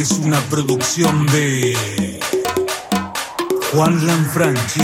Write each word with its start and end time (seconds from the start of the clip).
es 0.00 0.10
una 0.12 0.40
producción 0.50 1.26
de 1.26 2.20
Juan 3.72 4.06
Lanfranchi, 4.06 4.80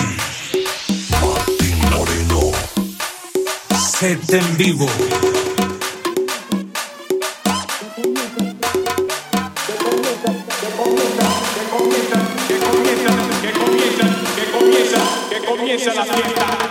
Martín 1.21 1.91
Moreno, 1.91 2.53
set 3.79 4.33
en 4.33 4.57
vivo. 4.57 4.87
que 15.31 15.47
comienza 15.47 15.95
la 15.95 16.05
fiesta. 16.05 16.62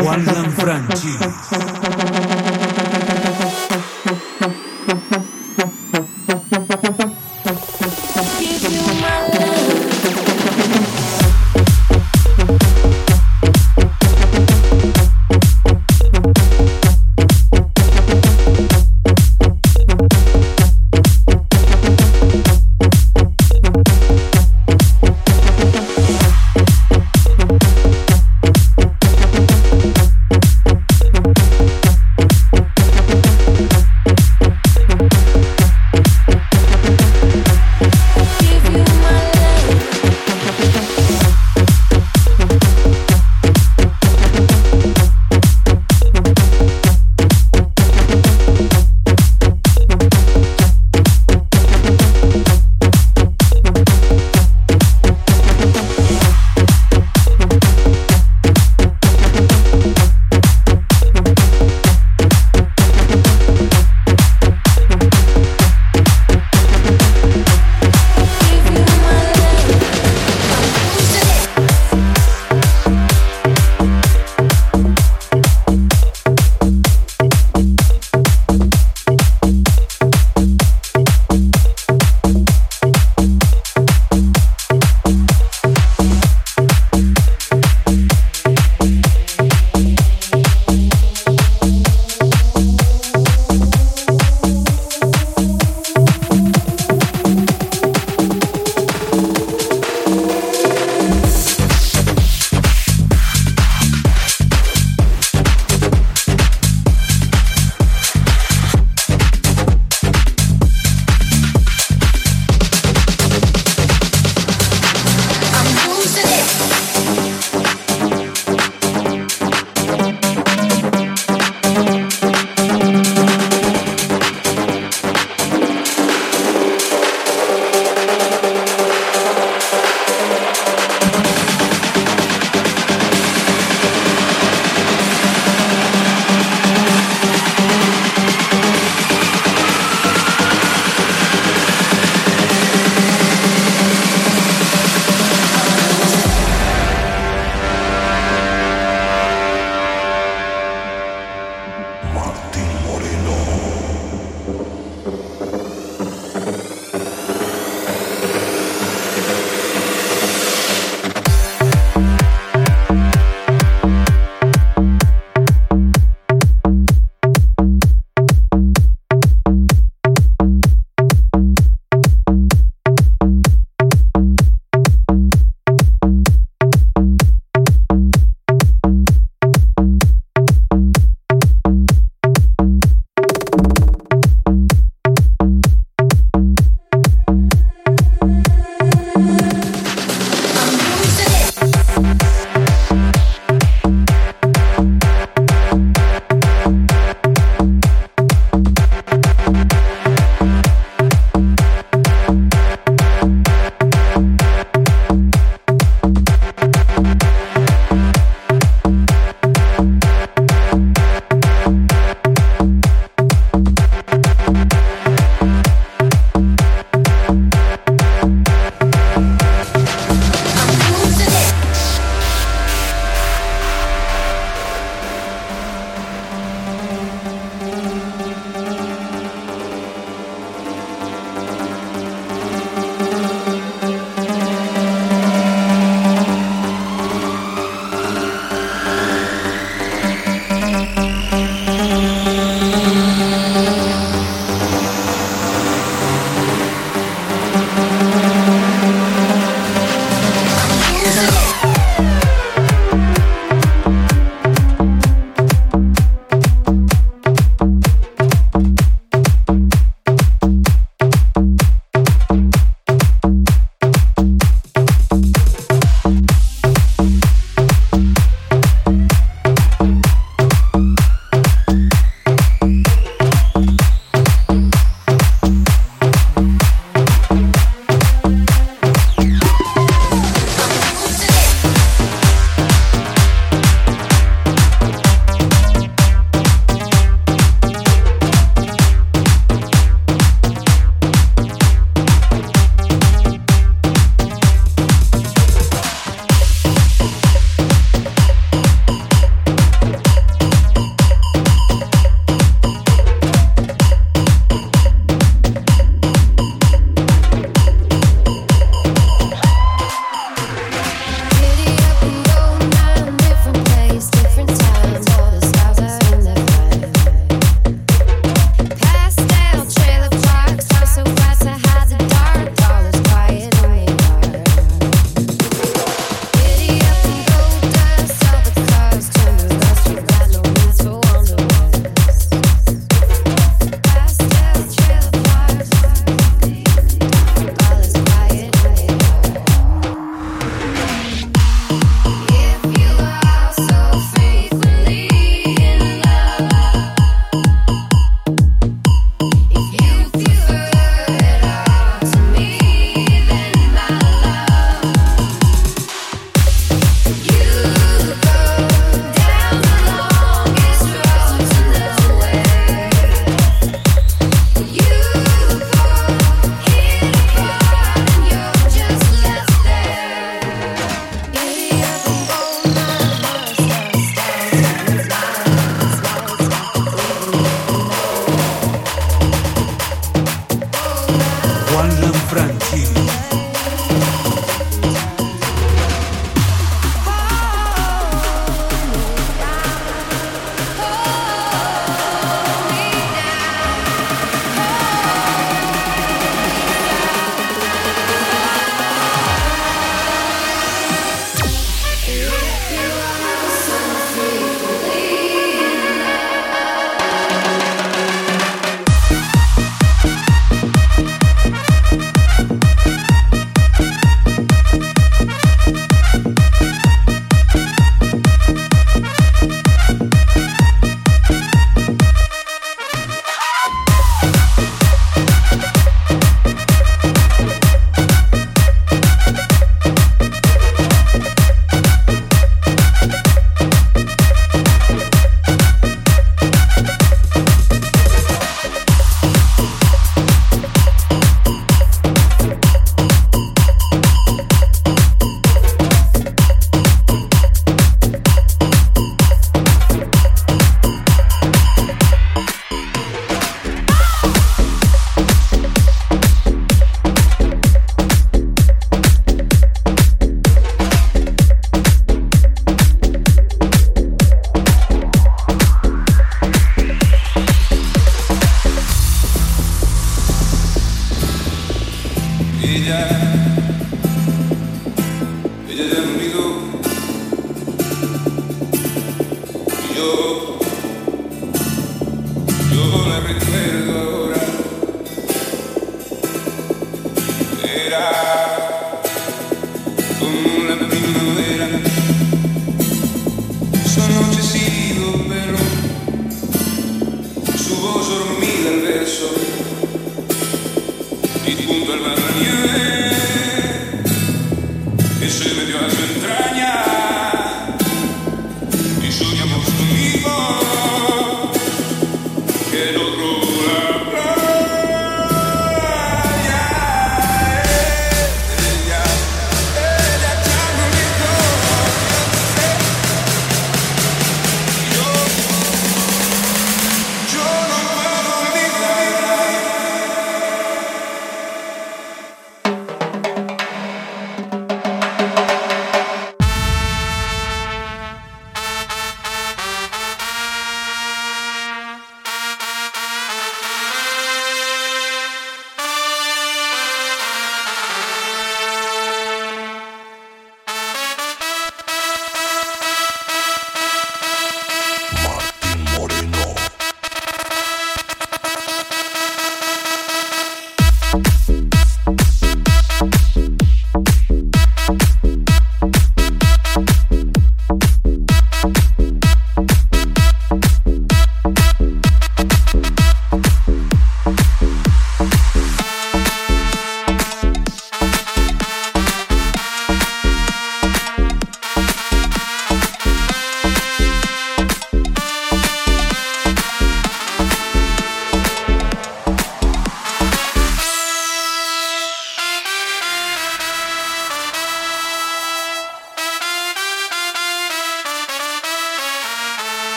Juan 0.00 0.24
Lanfranchi. 0.24 2.21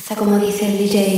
Goza 0.00 0.16
como 0.16 0.38
dice 0.38 0.64
el 0.64 0.78
DJ. 0.78 1.09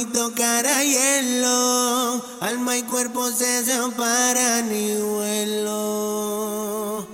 si 0.01 0.07
tocara 0.07 0.83
hielo. 0.83 2.25
Alma 2.41 2.77
y 2.77 2.83
cuerpo 2.83 3.31
se 3.31 3.65
separan 3.65 4.73
y 4.73 4.97
vuelo. 4.97 7.07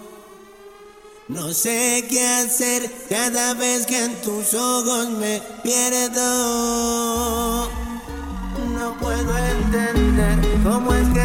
No 1.29 1.53
sé 1.53 2.07
qué 2.09 2.25
hacer 2.25 2.89
cada 3.09 3.53
vez 3.55 3.85
que 3.87 4.05
en 4.05 4.15
tus 4.21 4.55
ojos 4.55 5.11
me 5.11 5.43
pierdo. 5.65 7.69
puedo 9.01 9.37
entender 9.37 10.39
cómo 10.63 10.95
es 10.95 11.09
que 11.09 11.16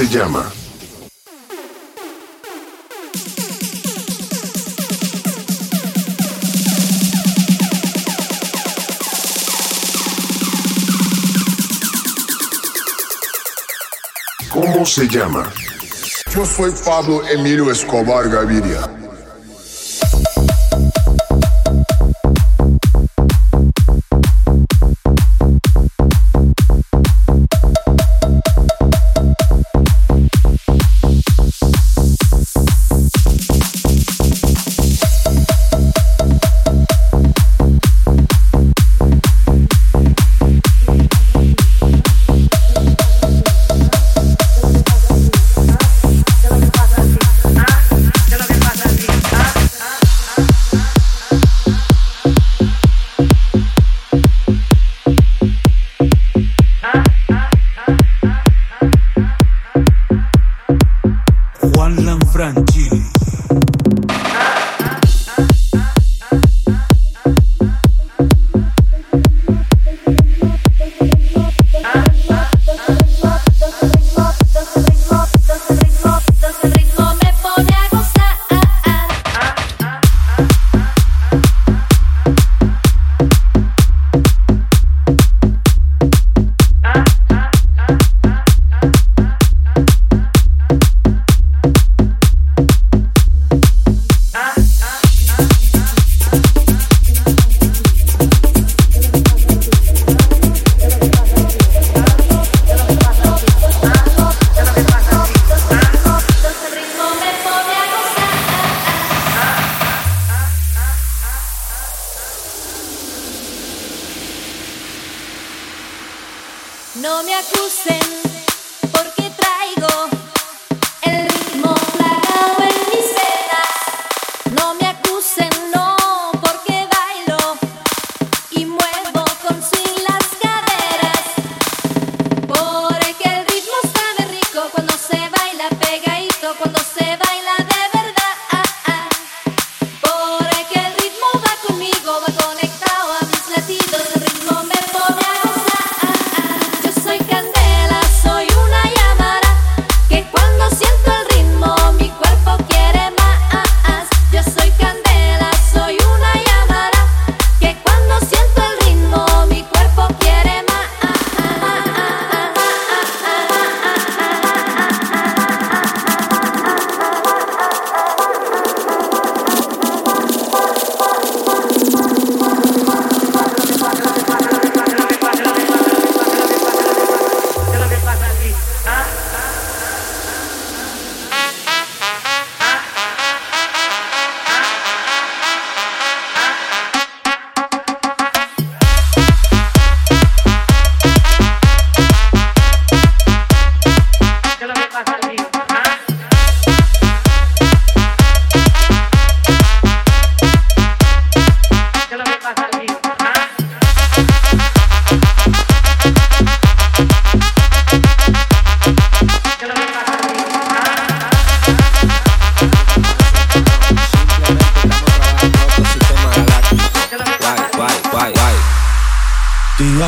llama? 0.00 0.50
¿Cómo 14.50 14.86
se 14.86 15.06
llama? 15.06 15.52
Yo 16.34 16.46
soy 16.46 16.72
Pablo 16.86 17.22
Emilio 17.28 17.70
Escobar 17.70 18.30
Gaviria. 18.30 19.01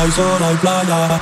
Y 0.03 0.11
sol 0.11 0.43
hay 0.43 0.55
playa. 0.57 1.21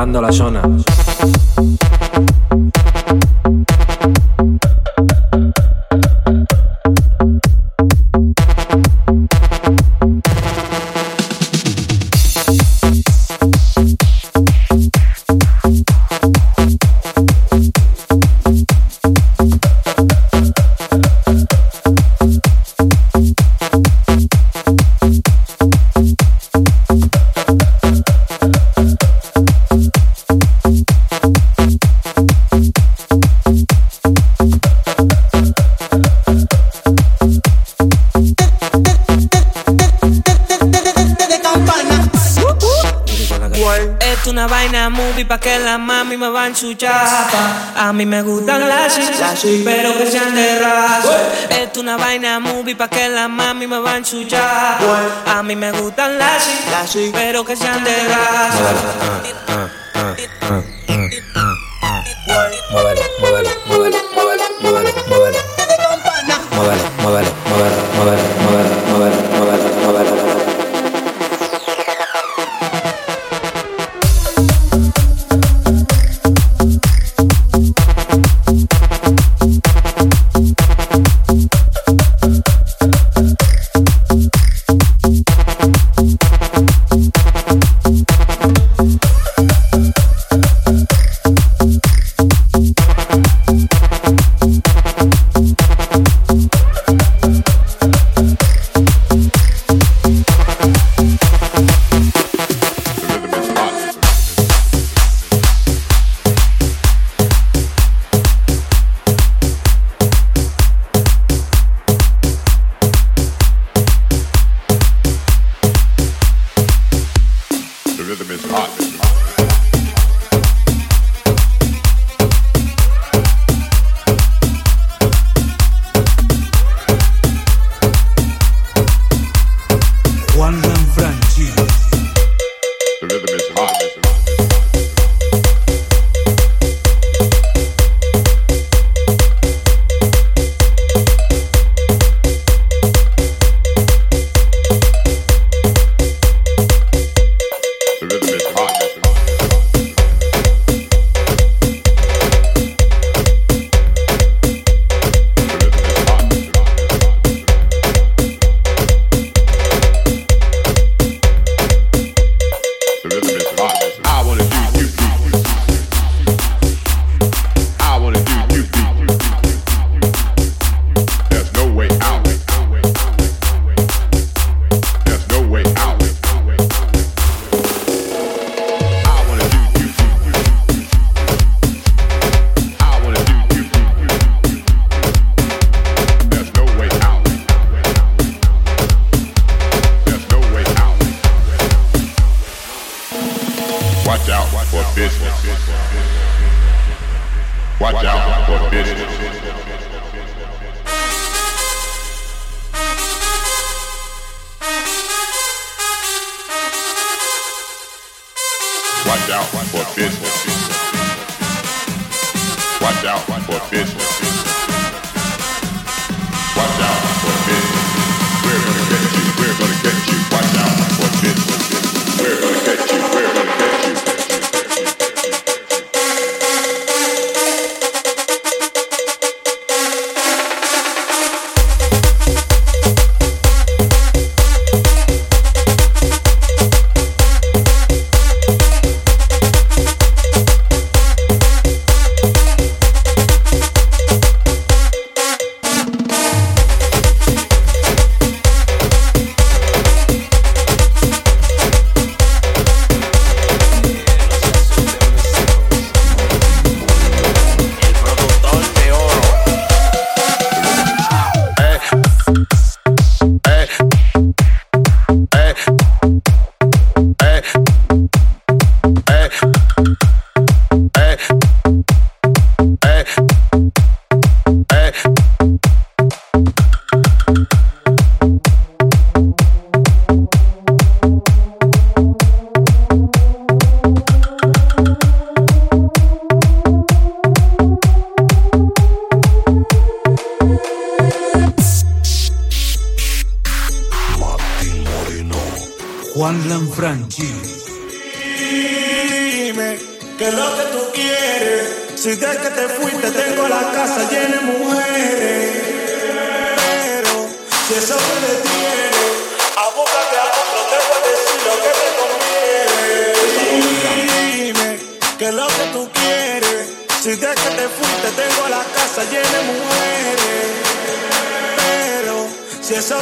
explorando 0.00 0.20
la 0.20 0.32
zona. 0.32 1.89
A 48.00 48.02
mí 48.02 48.06
me 48.06 48.22
gustan 48.22 48.66
las 48.66 48.96
chicas, 48.96 49.44
pero 49.62 49.98
que 49.98 50.10
sean 50.10 50.34
de 50.34 50.58
raza. 50.58 51.18
Es 51.50 51.76
una 51.76 51.98
vaina 51.98 52.40
movie 52.40 52.74
pa' 52.74 52.88
que 52.88 53.10
la 53.10 53.28
mami 53.28 53.66
me 53.66 53.78
va 53.78 53.92
a 53.92 53.96
enchullar. 53.98 54.78
A 55.26 55.42
mí 55.42 55.54
me 55.54 55.70
gustan 55.70 56.16
las 56.16 56.42
chicas, 56.42 56.96
pero 57.12 57.44
que 57.44 57.54
sean 57.56 57.84
de 57.84 57.92
raza. 58.08 59.70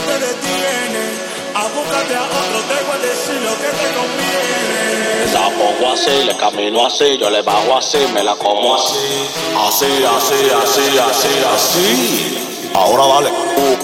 te 0.08 0.18
detiene. 0.26 1.02
Abúcate 1.54 2.14
a 2.16 2.24
otro, 2.24 2.58
te 2.68 2.76
voy 2.86 2.96
a 2.96 3.06
decir 3.06 3.38
lo 3.42 3.54
que 3.62 3.70
te 3.80 3.88
conviene. 3.98 5.32
La 5.34 5.46
pongo 5.50 5.92
así, 5.92 6.24
le 6.24 6.36
camino 6.36 6.86
así, 6.86 7.18
yo 7.18 7.30
le 7.30 7.42
bajo 7.42 7.76
así, 7.76 7.98
me 8.14 8.22
la 8.22 8.34
como 8.36 8.76
así. 8.76 9.28
Así, 9.66 9.86
así, 10.16 10.40
así, 10.62 10.98
así, 10.98 11.32
así. 11.54 12.70
Ahora 12.74 13.04
vale. 13.04 13.77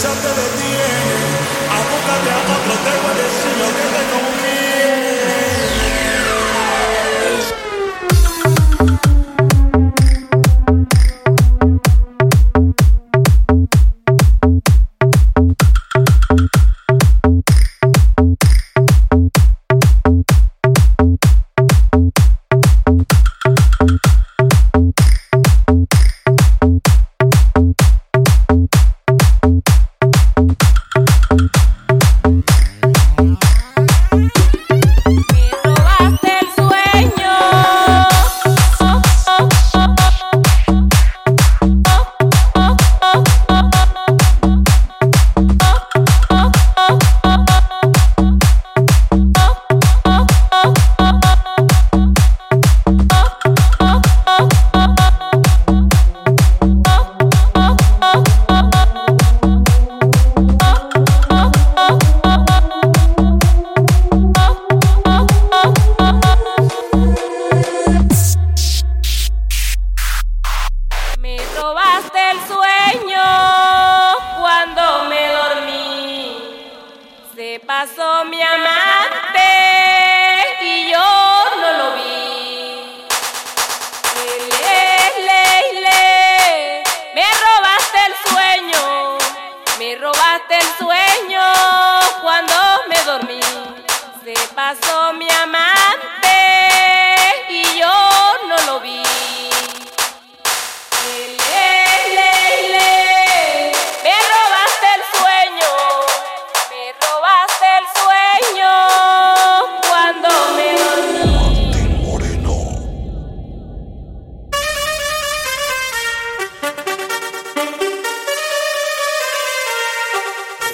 eso 0.00 0.08
te 0.08 0.28
detiene. 0.28 0.78
Eh. 0.78 1.76
Abúcate 1.76 2.30
a 2.30 2.38
otro, 2.56 2.72
te 2.84 2.92
voy 3.02 3.10
a 3.10 3.20
decir 3.20 3.52
lo 3.60 3.68
que 3.76 3.84
te 3.92 4.19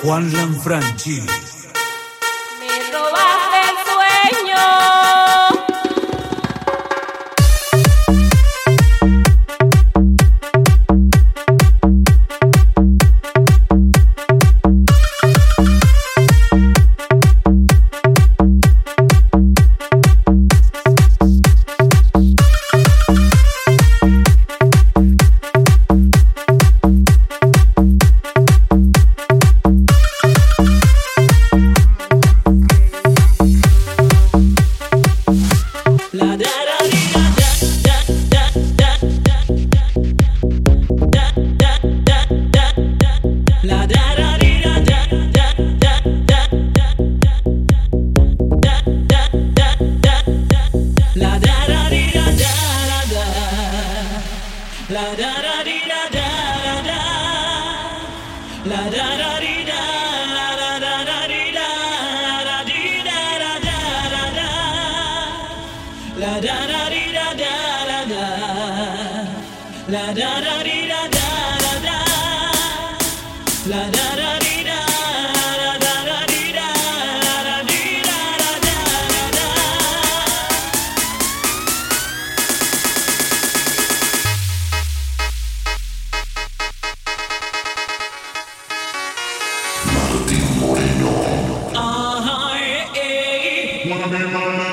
Juan 0.06 0.30
Lanfranchi. 0.30 1.45
Mother, 94.08 94.28
Mother. 94.28 94.65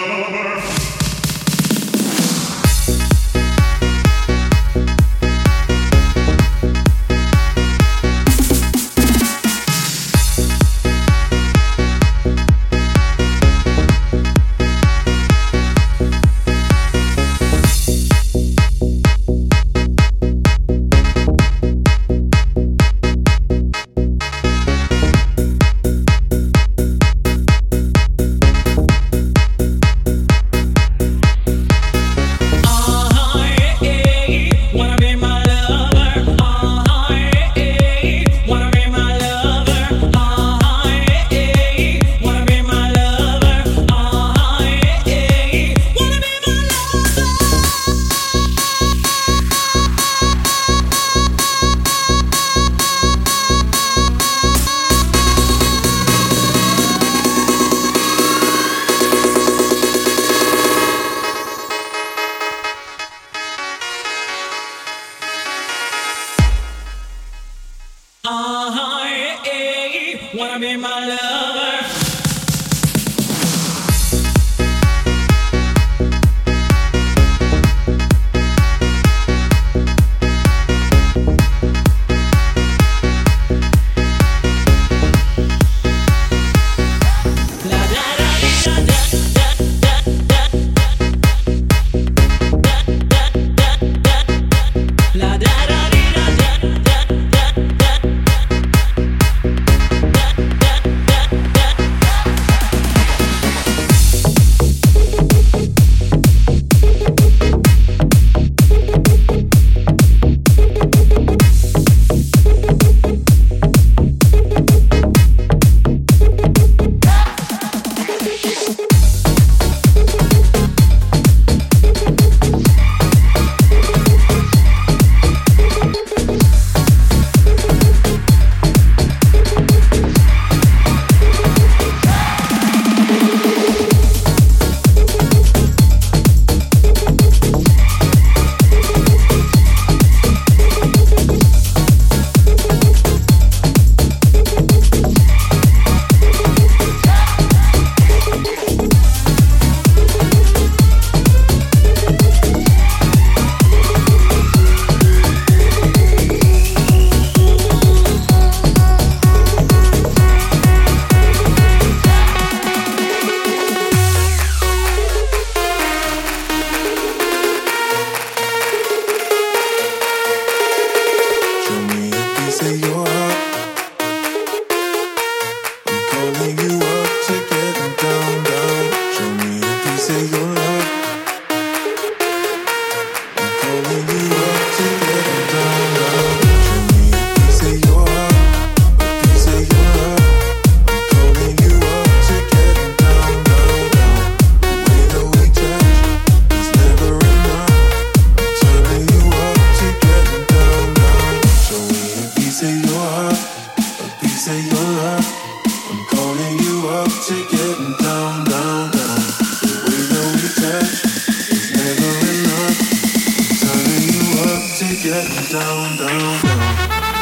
To 214.74 214.86
getting 214.86 215.52
down, 215.52 215.98
down, 215.98 216.42
down. 216.42 217.13